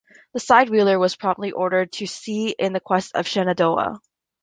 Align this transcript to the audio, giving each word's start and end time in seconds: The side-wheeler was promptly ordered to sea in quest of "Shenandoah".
The 0.33 0.39
side-wheeler 0.39 0.97
was 0.97 1.15
promptly 1.15 1.51
ordered 1.51 1.91
to 1.91 2.07
sea 2.07 2.55
in 2.57 2.73
quest 2.79 3.13
of 3.15 3.27
"Shenandoah". 3.27 3.99